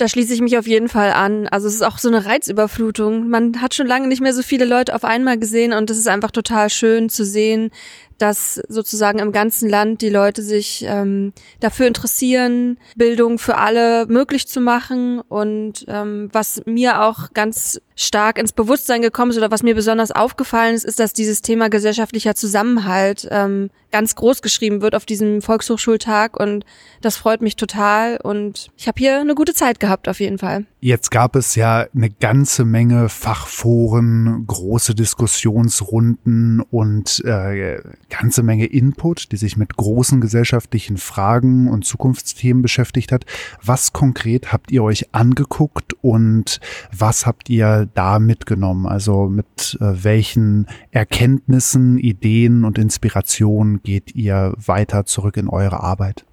[0.00, 1.46] Da schließe ich mich auf jeden Fall an.
[1.48, 3.28] Also es ist auch so eine Reizüberflutung.
[3.28, 6.08] Man hat schon lange nicht mehr so viele Leute auf einmal gesehen und es ist
[6.08, 7.70] einfach total schön zu sehen,
[8.20, 14.46] dass sozusagen im ganzen Land die Leute sich ähm, dafür interessieren, Bildung für alle möglich
[14.46, 15.20] zu machen.
[15.20, 20.10] Und ähm, was mir auch ganz stark ins Bewusstsein gekommen ist oder was mir besonders
[20.10, 25.42] aufgefallen ist, ist, dass dieses Thema gesellschaftlicher Zusammenhalt ähm, ganz groß geschrieben wird auf diesem
[25.42, 26.64] Volkshochschultag und
[27.00, 30.66] das freut mich total und ich habe hier eine gute Zeit gehabt auf jeden Fall.
[30.82, 39.30] Jetzt gab es ja eine ganze Menge Fachforen, große Diskussionsrunden und äh, ganze Menge Input,
[39.30, 43.26] die sich mit großen gesellschaftlichen Fragen und Zukunftsthemen beschäftigt hat.
[43.62, 46.60] Was konkret habt ihr euch angeguckt und
[46.96, 48.86] was habt ihr da mitgenommen?
[48.86, 56.24] Also mit äh, welchen Erkenntnissen, Ideen und Inspirationen geht ihr weiter zurück in eure Arbeit?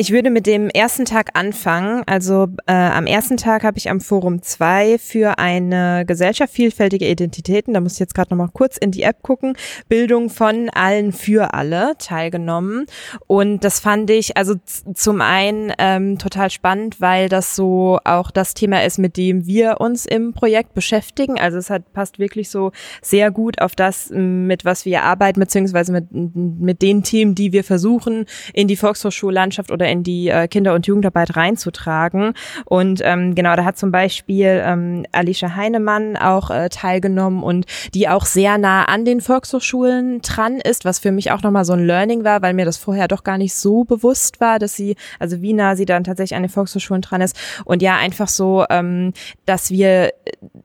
[0.00, 2.04] Ich würde mit dem ersten Tag anfangen.
[2.06, 7.74] Also äh, am ersten Tag habe ich am Forum 2 für eine Gesellschaft vielfältige Identitäten,
[7.74, 9.56] da muss ich jetzt gerade nochmal kurz in die App gucken,
[9.88, 12.86] Bildung von allen für alle teilgenommen.
[13.26, 14.54] Und das fand ich also
[14.94, 19.80] zum einen ähm, total spannend, weil das so auch das Thema ist, mit dem wir
[19.80, 21.40] uns im Projekt beschäftigen.
[21.40, 22.70] Also es hat, passt wirklich so
[23.02, 27.64] sehr gut auf das, mit was wir arbeiten, beziehungsweise mit, mit den Themen, die wir
[27.64, 32.34] versuchen, in die Volkshochschullandschaft oder in die äh, Kinder- und Jugendarbeit reinzutragen.
[32.64, 38.08] Und ähm, genau, da hat zum Beispiel ähm, Alicia Heinemann auch äh, teilgenommen und die
[38.08, 41.84] auch sehr nah an den Volkshochschulen dran ist, was für mich auch nochmal so ein
[41.84, 45.42] Learning war, weil mir das vorher doch gar nicht so bewusst war, dass sie, also
[45.42, 47.36] wie nah sie dann tatsächlich an den Volkshochschulen dran ist.
[47.64, 49.12] Und ja, einfach so, ähm,
[49.46, 50.12] dass wir,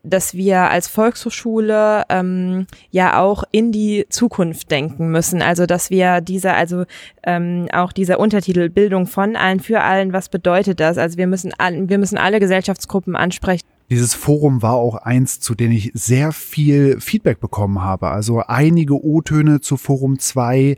[0.04, 5.42] dass wir als Volkshochschule ähm, ja auch in die Zukunft denken müssen.
[5.42, 6.86] Also dass wir diese, also
[7.24, 10.97] ähm, auch dieser Untertitel Bildung von allen für allen, was bedeutet das?
[10.97, 13.65] Also wir müssen wir müssen alle Gesellschaftsgruppen ansprechen.
[13.89, 18.10] Dieses Forum war auch eins, zu dem ich sehr viel Feedback bekommen habe.
[18.10, 20.78] Also einige O-Töne zu Forum 2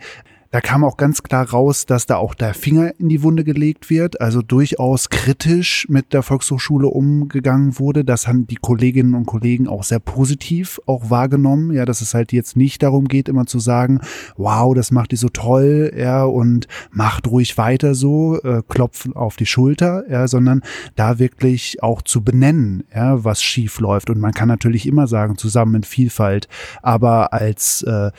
[0.56, 3.90] da kam auch ganz klar raus, dass da auch der Finger in die Wunde gelegt
[3.90, 8.06] wird, also durchaus kritisch mit der Volkshochschule umgegangen wurde.
[8.06, 11.74] Das haben die Kolleginnen und Kollegen auch sehr positiv auch wahrgenommen.
[11.74, 14.00] Ja, dass es halt jetzt nicht darum geht, immer zu sagen,
[14.38, 19.36] wow, das macht die so toll, ja, und macht ruhig weiter so, äh, klopfen auf
[19.36, 20.62] die Schulter, ja, sondern
[20.96, 24.10] da wirklich auch zu benennen, ja, was schief läuft.
[24.10, 26.48] Und man kann natürlich immer sagen, zusammen in Vielfalt,
[26.82, 28.12] aber als äh,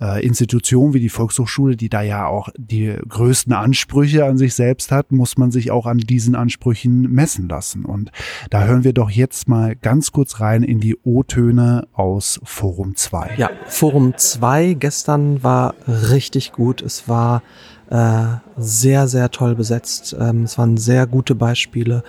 [0.00, 4.90] äh, Institution wie die Volkshochschule, die da ja auch die größten Ansprüche an sich selbst
[4.90, 7.84] hat, muss man sich auch an diesen Ansprüchen messen lassen.
[7.84, 8.10] Und
[8.50, 13.34] da hören wir doch jetzt mal ganz kurz rein in die O-Töne aus Forum 2.
[13.36, 16.82] Ja, Forum 2 gestern war richtig gut.
[16.82, 17.42] Es war
[17.90, 18.24] äh,
[18.56, 20.16] sehr, sehr toll besetzt.
[20.18, 22.02] Ähm, es waren sehr gute Beispiele,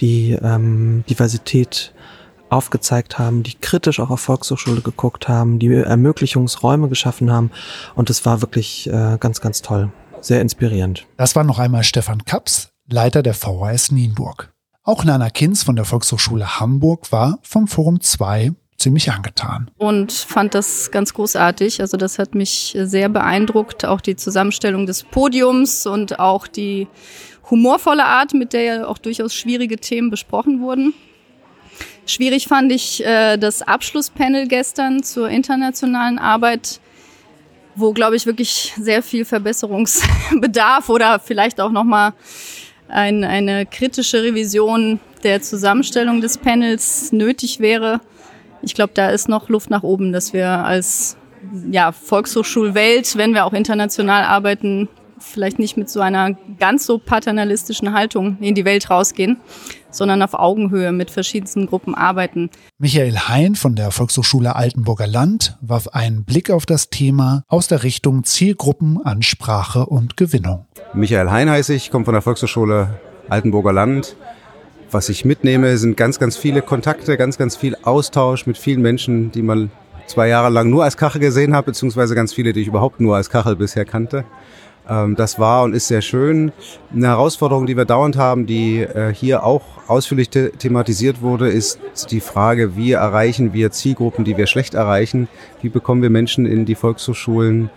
[0.00, 1.93] die ähm, Diversität
[2.54, 7.50] aufgezeigt haben, die kritisch auch auf Volkshochschule geguckt haben, die Ermöglichungsräume geschaffen haben.
[7.94, 9.90] Und es war wirklich äh, ganz, ganz toll.
[10.20, 11.06] Sehr inspirierend.
[11.16, 14.52] Das war noch einmal Stefan Kaps, Leiter der VHS Nienburg.
[14.82, 19.70] Auch Nana Kinz von der Volkshochschule Hamburg war vom Forum 2 ziemlich angetan.
[19.78, 21.80] Und fand das ganz großartig.
[21.80, 23.84] Also das hat mich sehr beeindruckt.
[23.84, 26.86] Auch die Zusammenstellung des Podiums und auch die
[27.50, 30.94] humorvolle Art, mit der ja auch durchaus schwierige Themen besprochen wurden.
[32.06, 36.80] Schwierig fand ich äh, das Abschlusspanel gestern zur internationalen Arbeit,
[37.76, 42.12] wo, glaube ich, wirklich sehr viel Verbesserungsbedarf oder vielleicht auch nochmal
[42.88, 48.00] ein, eine kritische Revision der Zusammenstellung des Panels nötig wäre.
[48.60, 51.16] Ich glaube, da ist noch Luft nach oben, dass wir als
[51.70, 54.88] ja, Volkshochschulwelt, wenn wir auch international arbeiten,
[55.24, 59.38] vielleicht nicht mit so einer ganz so paternalistischen Haltung in die Welt rausgehen,
[59.90, 62.50] sondern auf Augenhöhe mit verschiedensten Gruppen arbeiten.
[62.78, 67.82] Michael Hein von der Volkshochschule Altenburger Land warf einen Blick auf das Thema aus der
[67.82, 70.66] Richtung Zielgruppenansprache und Gewinnung.
[70.92, 74.16] Michael Hein heiße ich, komme von der Volkshochschule Altenburger Land.
[74.90, 79.32] Was ich mitnehme, sind ganz, ganz viele Kontakte, ganz, ganz viel Austausch mit vielen Menschen,
[79.32, 79.70] die man
[80.06, 83.16] zwei Jahre lang nur als Kachel gesehen habe, beziehungsweise ganz viele, die ich überhaupt nur
[83.16, 84.24] als Kachel bisher kannte.
[84.88, 86.52] Ähm, das war und ist sehr schön.
[86.92, 91.78] Eine Herausforderung, die wir dauernd haben, die äh, hier auch ausführlich the thematisiert wurde, ist
[92.10, 95.28] die Frage, wie erreichen wir Zielgruppen, die wir schlecht erreichen?
[95.62, 97.70] Wie bekommen wir Menschen in die Volkshochschulen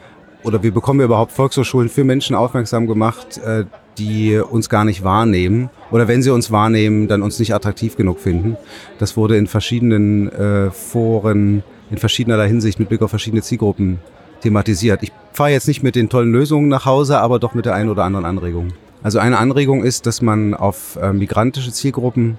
[0.44, 3.66] oder wie bekommen wir überhaupt Volkshochschulen für Menschen aufmerksam gemacht, äh,
[3.98, 8.20] die uns gar nicht wahrnehmen oder wenn sie uns wahrnehmen, dann uns nicht attraktiv genug
[8.20, 8.56] finden.
[9.00, 14.00] Das wurde in verschiedenen äh, Foren in verschiedenerlei Hinsicht mit Blick auf verschiedene Zielgruppen
[14.42, 15.04] thematisiert.
[15.04, 17.90] Ich fahre jetzt nicht mit den tollen Lösungen nach Hause, aber doch mit der einen
[17.90, 18.74] oder anderen Anregung.
[19.04, 22.38] Also eine Anregung ist, dass man auf äh, migrantische Zielgruppen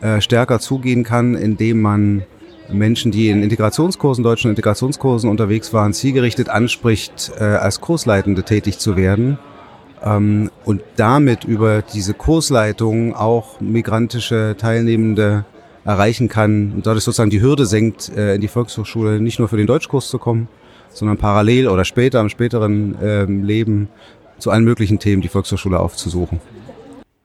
[0.00, 2.22] äh, stärker zugehen kann, indem man
[2.70, 8.96] Menschen, die in Integrationskursen, deutschen Integrationskursen unterwegs waren, zielgerichtet anspricht, äh, als Kursleitende tätig zu
[8.96, 9.38] werden
[10.04, 15.44] ähm, und damit über diese Kursleitung auch migrantische Teilnehmende
[15.84, 19.66] erreichen kann und dadurch sozusagen die Hürde senkt, in die Volkshochschule nicht nur für den
[19.66, 20.46] Deutschkurs zu kommen,
[20.98, 23.88] sondern parallel oder später im späteren ähm, Leben
[24.38, 26.40] zu allen möglichen Themen die Volkshochschule aufzusuchen.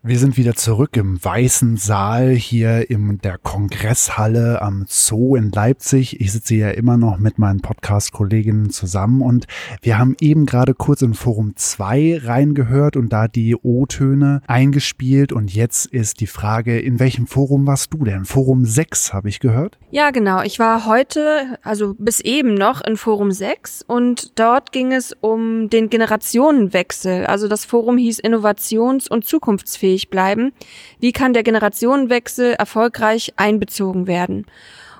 [0.05, 6.19] Wir sind wieder zurück im Weißen Saal hier in der Kongresshalle am Zoo in Leipzig.
[6.19, 9.45] Ich sitze ja immer noch mit meinen Podcast-Kolleginnen zusammen und
[9.81, 15.53] wir haben eben gerade kurz in Forum 2 reingehört und da die O-Töne eingespielt und
[15.53, 18.25] jetzt ist die Frage, in welchem Forum warst du denn?
[18.25, 19.79] Forum 6 habe ich gehört?
[19.89, 20.41] Ja, genau.
[20.41, 25.69] Ich war heute, also bis eben noch in Forum 6 und dort ging es um
[25.69, 27.25] den Generationenwechsel.
[27.25, 30.53] Also das Forum hieß Innovations- und Zukunftsfähigkeit fähig bleiben?
[30.99, 34.45] Wie kann der Generationenwechsel erfolgreich einbezogen werden?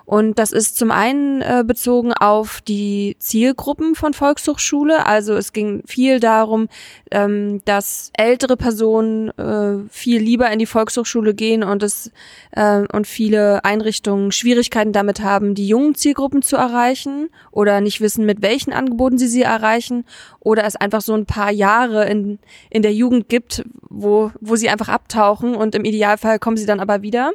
[0.05, 5.05] Und das ist zum einen äh, bezogen auf die Zielgruppen von Volkshochschule.
[5.05, 6.67] Also es ging viel darum,
[7.11, 12.11] ähm, dass ältere Personen äh, viel lieber in die Volkshochschule gehen und es
[12.51, 18.25] äh, und viele Einrichtungen Schwierigkeiten damit haben, die jungen Zielgruppen zu erreichen oder nicht wissen,
[18.25, 20.05] mit welchen Angeboten sie sie erreichen
[20.39, 22.39] oder es einfach so ein paar Jahre in,
[22.69, 26.79] in der Jugend gibt, wo, wo sie einfach abtauchen und im Idealfall kommen sie dann
[26.79, 27.31] aber wieder.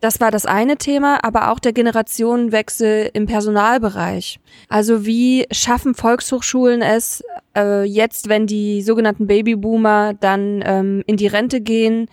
[0.00, 4.40] Das war das eine Thema, aber auch der Generationenwechsel im Personalbereich.
[4.70, 7.22] Also wie schaffen Volkshochschulen es
[7.54, 12.08] äh, jetzt, wenn die sogenannten Babyboomer dann ähm, in die Rente gehen,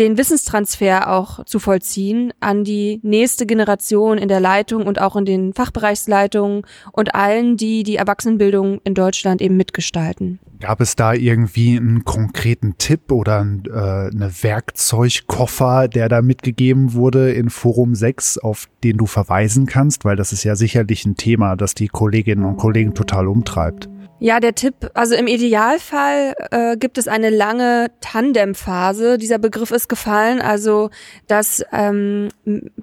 [0.00, 5.26] den Wissenstransfer auch zu vollziehen an die nächste Generation in der Leitung und auch in
[5.26, 10.40] den Fachbereichsleitungen und allen, die die Erwachsenenbildung in Deutschland eben mitgestalten.
[10.58, 17.32] Gab es da irgendwie einen konkreten Tipp oder äh, eine Werkzeugkoffer, der da mitgegeben wurde
[17.32, 20.04] in Forum 6, auf den du verweisen kannst?
[20.04, 23.88] Weil das ist ja sicherlich ein Thema, das die Kolleginnen und Kollegen total umtreibt.
[24.22, 29.16] Ja, der Tipp, also im Idealfall äh, gibt es eine lange Tandemphase.
[29.16, 30.90] Dieser Begriff ist gefallen, also
[31.26, 32.28] dass ähm,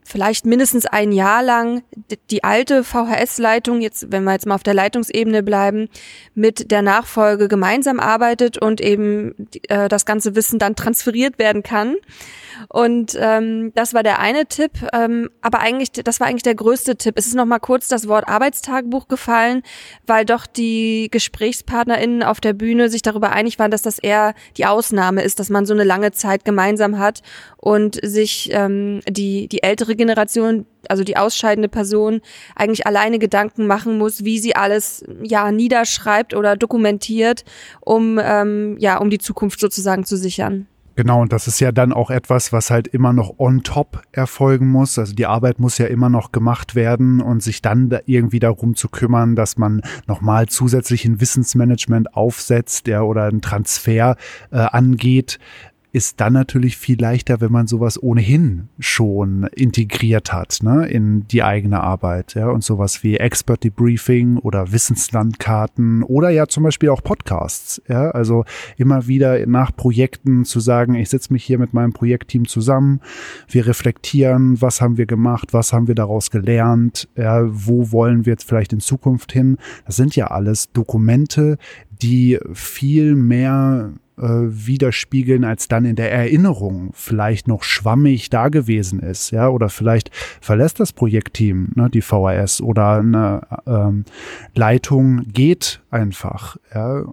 [0.04, 1.84] vielleicht mindestens ein Jahr lang
[2.32, 5.90] die alte VHS-Leitung, jetzt wenn wir jetzt mal auf der Leitungsebene bleiben,
[6.34, 11.98] mit der Nachfolge gemeinsam arbeitet und eben äh, das ganze Wissen dann transferiert werden kann.
[12.70, 16.96] Und ähm, das war der eine Tipp, ähm, aber eigentlich, das war eigentlich der größte
[16.96, 17.16] Tipp.
[17.18, 19.64] Es ist noch mal kurz das Wort Arbeitstagebuch gefallen,
[20.06, 24.66] weil doch die GesprächspartnerInnen auf der Bühne sich darüber einig waren, dass das eher die
[24.66, 27.22] Ausnahme ist, dass man so eine lange Zeit gemeinsam hat
[27.58, 32.22] und sich ähm, die, die ältere Generation, also die ausscheidende Person,
[32.56, 37.44] eigentlich alleine Gedanken machen muss, wie sie alles ja niederschreibt oder dokumentiert,
[37.82, 40.68] um ähm, ja um die Zukunft sozusagen zu sichern.
[40.98, 44.68] Genau, und das ist ja dann auch etwas, was halt immer noch on top erfolgen
[44.68, 44.98] muss.
[44.98, 48.76] Also die Arbeit muss ja immer noch gemacht werden und sich dann da irgendwie darum
[48.76, 54.16] zu kümmern, dass man nochmal zusätzlich ein Wissensmanagement aufsetzt, der oder einen Transfer
[54.50, 55.38] äh, angeht
[55.98, 61.42] ist dann natürlich viel leichter, wenn man sowas ohnehin schon integriert hat, ne, in die
[61.42, 67.02] eigene Arbeit, ja, und sowas wie Expert Debriefing oder Wissenslandkarten oder ja zum Beispiel auch
[67.02, 68.46] Podcasts, ja, also
[68.78, 73.02] immer wieder nach Projekten zu sagen, ich setze mich hier mit meinem Projektteam zusammen,
[73.50, 78.34] wir reflektieren, was haben wir gemacht, was haben wir daraus gelernt, ja, wo wollen wir
[78.34, 79.58] jetzt vielleicht in Zukunft hin,
[79.88, 81.58] das sind ja alles Dokumente,
[82.02, 89.00] die viel mehr äh, widerspiegeln, als dann in der Erinnerung vielleicht noch schwammig da gewesen
[89.00, 90.10] ist, ja, oder vielleicht
[90.42, 94.06] verlässt das Projektteam, ne, die VHS oder eine ähm,
[94.56, 97.04] Leitung geht einfach, ja,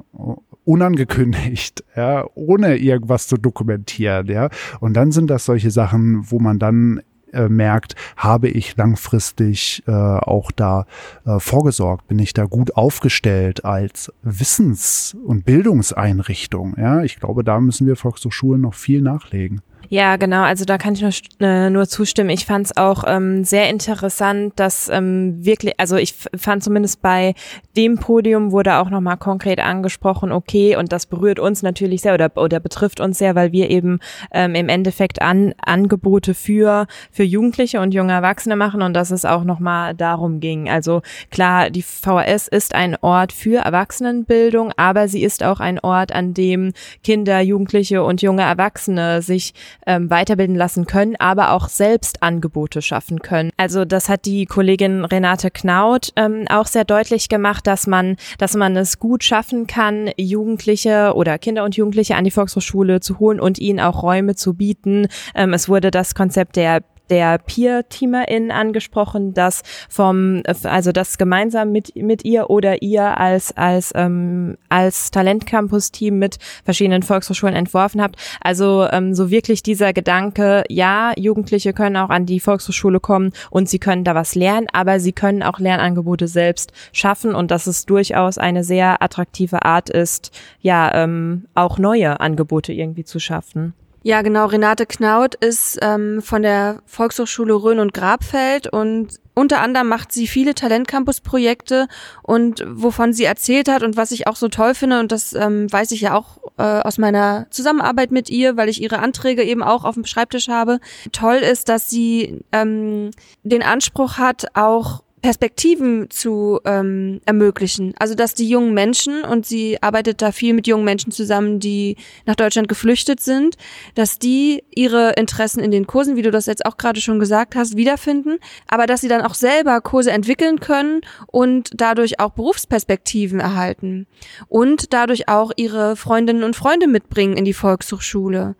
[0.65, 4.49] unangekündigt, ja, ohne irgendwas zu dokumentieren, ja,
[4.81, 7.03] und dann sind das solche Sachen, wo man dann
[7.35, 10.87] äh, merkt, habe ich langfristig äh, auch da
[11.27, 16.75] äh, vorgesorgt, bin ich da gut aufgestellt als Wissens- und Bildungseinrichtung.
[16.79, 19.61] Ja, ich glaube, da müssen wir Volkshochschulen noch viel nachlegen.
[19.89, 20.43] Ja, genau.
[20.43, 22.31] Also da kann ich nur, äh, nur zustimmen.
[22.31, 27.35] Ich fand es auch ähm, sehr interessant, dass ähm, wirklich, also ich fand zumindest bei
[27.77, 32.31] dem Podium wurde auch nochmal konkret angesprochen, okay, und das berührt uns natürlich sehr oder,
[32.37, 33.99] oder betrifft uns sehr, weil wir eben
[34.33, 39.25] ähm, im Endeffekt an, Angebote für, für Jugendliche und junge Erwachsene machen und dass es
[39.25, 40.69] auch nochmal darum ging.
[40.69, 46.13] Also klar, die VHS ist ein Ort für Erwachsenenbildung, aber sie ist auch ein Ort,
[46.13, 49.55] an dem Kinder, Jugendliche und junge Erwachsene sich
[49.87, 53.51] ähm, weiterbilden lassen können, aber auch selbst Angebote schaffen können.
[53.57, 58.55] Also das hat die Kollegin Renate Knaut ähm, auch sehr deutlich gemacht, dass man, dass
[58.55, 63.41] man es gut schaffen kann, Jugendliche oder Kinder und Jugendliche an die Volkshochschule zu holen
[63.41, 65.07] und ihnen auch Räume zu bieten.
[65.35, 71.95] Ähm, es wurde das Konzept der der Peer-Teamerin angesprochen, das vom, also das gemeinsam mit,
[71.97, 78.17] mit ihr oder ihr als, als, ähm, als Talentcampus-Team mit verschiedenen Volkshochschulen entworfen habt.
[78.41, 83.69] Also ähm, so wirklich dieser Gedanke, ja, Jugendliche können auch an die Volkshochschule kommen und
[83.69, 87.87] sie können da was lernen, aber sie können auch Lernangebote selbst schaffen und dass es
[87.87, 93.75] durchaus eine sehr attraktive Art ist, ja, ähm, auch neue Angebote irgendwie zu schaffen.
[94.07, 94.45] Ja, genau.
[94.45, 100.27] Renate Knaut ist ähm, von der Volkshochschule Rhön und Grabfeld und unter anderem macht sie
[100.27, 101.89] viele Talentcampus-Projekte
[102.23, 105.73] und wovon sie erzählt hat und was ich auch so toll finde und das ähm,
[105.73, 109.63] weiß ich ja auch äh, aus meiner Zusammenarbeit mit ihr, weil ich ihre Anträge eben
[109.63, 110.81] auch auf dem Schreibtisch habe.
[111.13, 113.11] Toll ist, dass sie ähm,
[113.43, 117.95] den Anspruch hat, auch Perspektiven zu ähm, ermöglichen.
[117.99, 121.97] Also dass die jungen Menschen, und sie arbeitet da viel mit jungen Menschen zusammen, die
[122.27, 123.57] nach Deutschland geflüchtet sind,
[123.95, 127.57] dass die ihre Interessen in den Kursen, wie du das jetzt auch gerade schon gesagt
[127.57, 128.37] hast, wiederfinden,
[128.69, 134.07] aber dass sie dann auch selber Kurse entwickeln können und dadurch auch Berufsperspektiven erhalten
[134.49, 138.57] und dadurch auch ihre Freundinnen und Freunde mitbringen in die Volkshochschule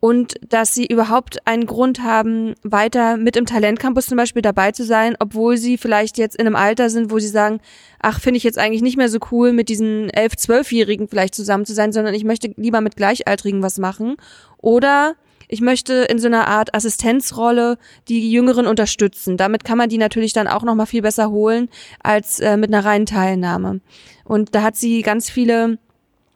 [0.00, 4.84] und dass sie überhaupt einen Grund haben, weiter mit im Talentcampus zum Beispiel dabei zu
[4.84, 7.60] sein, obwohl sie vielleicht jetzt in einem Alter sind, wo sie sagen,
[8.00, 11.66] ach, finde ich jetzt eigentlich nicht mehr so cool, mit diesen elf, zwölfjährigen vielleicht zusammen
[11.66, 14.16] zu sein, sondern ich möchte lieber mit Gleichaltrigen was machen.
[14.56, 15.16] Oder
[15.48, 17.76] ich möchte in so einer Art Assistenzrolle
[18.08, 19.36] die Jüngeren unterstützen.
[19.36, 21.68] Damit kann man die natürlich dann auch noch mal viel besser holen
[22.02, 23.80] als äh, mit einer reinen Teilnahme.
[24.24, 25.78] Und da hat sie ganz viele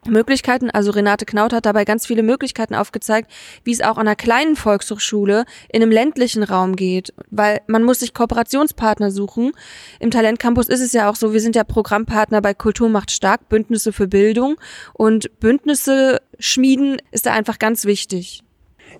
[0.07, 3.31] Möglichkeiten, also Renate Knaut hat dabei ganz viele Möglichkeiten aufgezeigt,
[3.63, 7.99] wie es auch an einer kleinen Volkshochschule in einem ländlichen Raum geht, weil man muss
[7.99, 9.51] sich Kooperationspartner suchen.
[9.99, 13.49] Im Talentcampus ist es ja auch so, wir sind ja Programmpartner bei Kultur macht stark,
[13.49, 14.57] Bündnisse für Bildung
[14.93, 18.44] und Bündnisse schmieden ist da einfach ganz wichtig.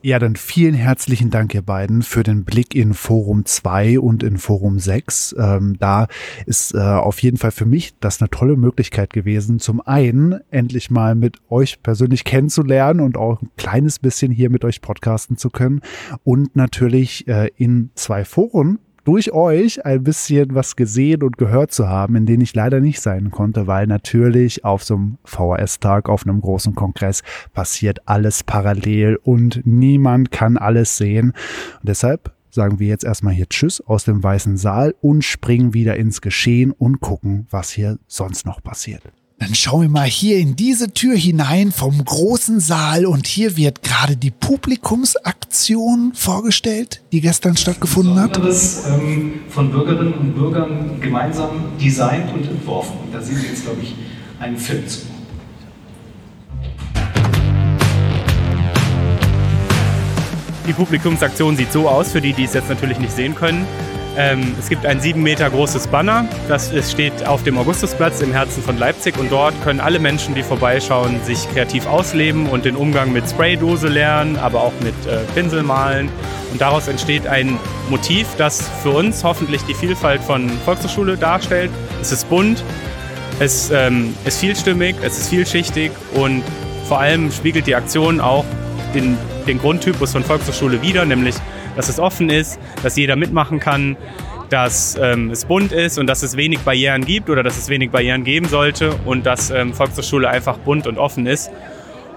[0.02, 4.38] Ja, dann vielen herzlichen Dank, ihr beiden, für den Blick in Forum 2 und in
[4.38, 5.36] Forum 6.
[5.40, 6.08] Ähm, da
[6.46, 10.92] ist äh, auf jeden Fall für mich das eine tolle Möglichkeit gewesen, zum einen endlich
[10.92, 15.50] mal mit euch persönlich kennenzulernen und auch ein kleines bisschen hier mit euch podcasten zu
[15.50, 15.82] können
[16.24, 21.88] und natürlich äh, in zwei Foren durch euch ein bisschen was gesehen und gehört zu
[21.88, 26.28] haben, in denen ich leider nicht sein konnte, weil natürlich auf so einem VHS-Tag, auf
[26.28, 27.22] einem großen Kongress
[27.54, 31.34] passiert alles parallel und niemand kann alles sehen.
[31.80, 35.96] Und deshalb sagen wir jetzt erstmal hier Tschüss aus dem Weißen Saal und springen wieder
[35.98, 39.04] ins Geschehen und gucken, was hier sonst noch passiert.
[39.38, 43.84] Dann schauen wir mal hier in diese Tür hinein vom großen Saal und hier wird
[43.84, 48.38] gerade die Publikumsaktion vorgestellt, die gestern stattgefunden hat.
[48.38, 51.50] Ähm, von Bürgerinnen und Bürgern gemeinsam
[51.82, 52.94] designt und entworfen.
[53.06, 53.94] Und da sehen Sie jetzt, glaube ich,
[54.40, 55.00] einen Film zu.
[60.66, 63.68] Die Publikumsaktion sieht so aus, für die, die es jetzt natürlich nicht sehen können.
[64.18, 68.64] Ähm, es gibt ein sieben Meter großes Banner, das steht auf dem Augustusplatz im Herzen
[68.64, 73.12] von Leipzig und dort können alle Menschen, die vorbeischauen, sich kreativ ausleben und den Umgang
[73.12, 76.10] mit Spraydose lernen, aber auch mit äh, Pinsel malen.
[76.52, 77.60] Und daraus entsteht ein
[77.90, 81.72] Motiv, das für uns hoffentlich die Vielfalt von Volkshochschule darstellt.
[82.02, 82.64] Es ist bunt,
[83.40, 86.42] es ähm, ist vielstimmig, es ist vielschichtig und
[86.88, 88.46] vor allem spiegelt die Aktion auch
[88.94, 91.36] den, den Grundtypus von Volkshochschule wider, nämlich
[91.76, 93.98] dass es offen ist, dass jeder mitmachen kann,
[94.50, 97.92] dass ähm, es bunt ist und dass es wenig Barrieren gibt oder dass es wenig
[97.92, 101.52] Barrieren geben sollte und dass ähm, Volkshochschule einfach bunt und offen ist.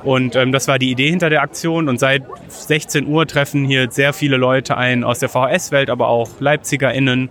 [0.04, 1.88] Und ähm, das war die Idee hinter der Aktion.
[1.88, 6.28] Und seit 16 Uhr treffen hier sehr viele Leute ein aus der VHS-Welt, aber auch
[6.40, 7.30] LeipzigerInnen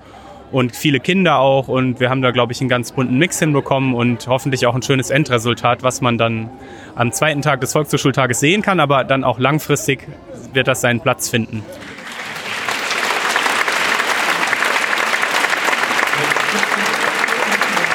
[0.51, 1.67] und viele Kinder auch.
[1.67, 4.81] Und wir haben da, glaube ich, einen ganz bunten Mix hinbekommen und hoffentlich auch ein
[4.81, 6.49] schönes Endresultat, was man dann
[6.95, 10.07] am zweiten Tag des Volkshochschultages sehen kann, aber dann auch langfristig
[10.53, 11.63] wird das seinen Platz finden.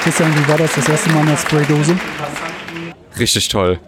[0.03, 1.97] Christian, wie war das das erste Mal in der Spraydose?
[3.17, 3.79] Richtig toll.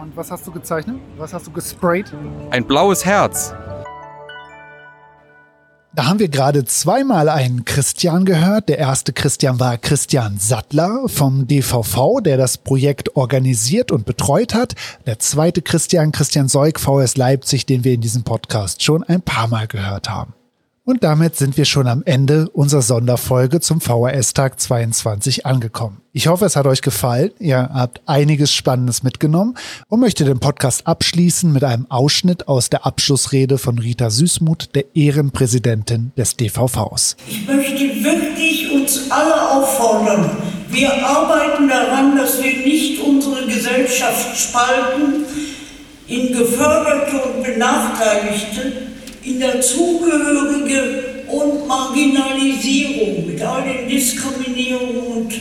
[0.00, 0.98] Und was hast du gezeichnet?
[1.18, 2.12] Was hast du gesprayt?
[2.50, 3.52] Ein blaues Herz.
[5.96, 8.68] Da haben wir gerade zweimal einen Christian gehört.
[8.68, 14.74] Der erste Christian war Christian Sattler vom DVV, der das Projekt organisiert und betreut hat.
[15.06, 19.48] Der zweite Christian, Christian Seug, VS Leipzig, den wir in diesem Podcast schon ein paar
[19.48, 20.34] Mal gehört haben.
[20.86, 26.00] Und damit sind wir schon am Ende unserer Sonderfolge zum VHS-Tag 22 angekommen.
[26.12, 27.32] Ich hoffe, es hat euch gefallen.
[27.40, 29.56] Ihr habt einiges Spannendes mitgenommen
[29.88, 34.84] und möchte den Podcast abschließen mit einem Ausschnitt aus der Abschlussrede von Rita Süßmuth, der
[34.94, 37.16] Ehrenpräsidentin des DVVs.
[37.26, 40.30] Ich möchte wirklich uns alle auffordern.
[40.70, 45.24] Wir arbeiten daran, dass wir nicht unsere Gesellschaft spalten
[46.06, 48.86] in Geförderte und Benachteiligte
[49.26, 55.34] in der Zugehörige und Marginalisierung mit all den Diskriminierungen und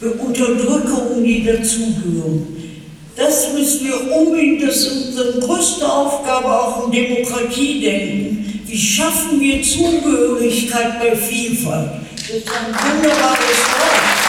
[0.00, 2.56] Unterdrückungen, die dazugehören.
[3.16, 8.62] Das müssen wir unbedingt, das ist unsere größte Aufgabe auch im Demokratiedenken.
[8.66, 11.90] Wie schaffen wir Zugehörigkeit bei Vielfalt?
[12.16, 14.19] Das ist ein wunderbares Wort.